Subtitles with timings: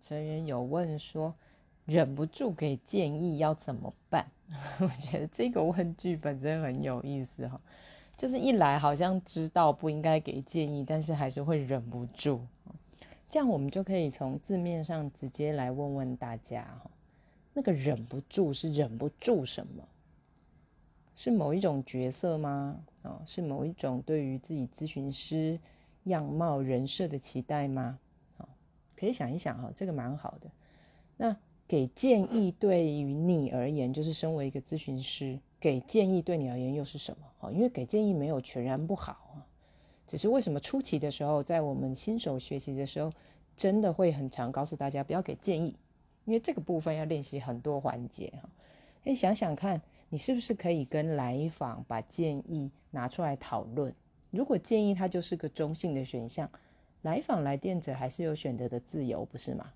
[0.00, 1.34] 成员有问说，
[1.84, 4.26] 忍不住给建议要怎么办？
[4.80, 7.60] 我觉得这个问句本身很有意思哈，
[8.16, 12.40] 就是一来好像知道不应该给建议，但是还是会忍不住。
[13.28, 16.90] 这样我们就可以从字面上直接来问问大家哈，
[17.52, 19.82] 那个忍不住是忍不住什么？
[21.16, 22.78] 是某一种角色吗？
[23.02, 25.58] 哦，是某一种对于自己咨询师
[26.04, 27.98] 样貌人设的期待吗？
[28.96, 30.50] 可以想一想哈，这个蛮好的。
[31.16, 31.36] 那
[31.68, 37.26] 给建议对于你而言，就是身为一个咨询师，给建议对你而言又是什么？
[37.38, 39.46] 哈，因为给建议没有全然不好啊，
[40.06, 43.12] 只是为什么初期的时候，在我们新手学习的时候，
[43.54, 45.76] 真的会很常告诉大家不要给建议，
[46.24, 48.48] 因为这个部分要练习很多环节哈。
[49.04, 49.80] 以想想看。
[50.08, 53.92] 你是不是可以跟来访把建议拿出来讨论？
[54.30, 56.48] 如果建议它就是个中性的选项，
[57.02, 59.72] 来访来电者还是有选择的自由，不是吗？